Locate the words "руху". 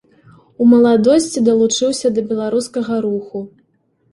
3.07-3.45